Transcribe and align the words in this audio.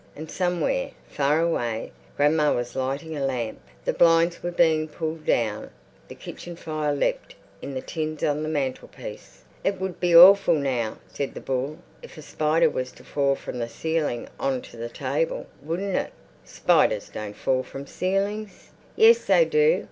And 0.15 0.31
somewhere, 0.31 0.89
far 1.09 1.39
away, 1.41 1.91
grandma 2.17 2.51
was 2.55 2.75
lighting 2.75 3.15
a 3.15 3.23
lamp. 3.23 3.59
The 3.85 3.93
blinds 3.93 4.41
were 4.41 4.49
being 4.49 4.87
pulled 4.87 5.27
down; 5.27 5.69
the 6.07 6.15
kitchen 6.15 6.55
fire 6.55 6.91
leapt 6.91 7.35
in 7.61 7.75
the 7.75 7.81
tins 7.83 8.23
on 8.23 8.41
the 8.41 8.49
mantelpiece. 8.49 9.43
"It 9.63 9.79
would 9.79 9.99
be 9.99 10.15
awful 10.15 10.55
now," 10.55 10.97
said 11.07 11.35
the 11.35 11.39
bull, 11.39 11.77
"if 12.01 12.17
a 12.17 12.23
spider 12.23 12.67
was 12.71 12.91
to 12.93 13.03
fall 13.03 13.35
from 13.35 13.59
the 13.59 13.69
ceiling 13.69 14.27
on 14.39 14.63
to 14.63 14.75
the 14.77 14.89
table, 14.89 15.45
wouldn't 15.61 15.95
it?" 15.95 16.11
"Spiders 16.43 17.07
don't 17.09 17.35
fall 17.35 17.61
from 17.61 17.85
ceilings." 17.85 18.71
"Yes, 18.95 19.25
they 19.25 19.45
do. 19.45 19.79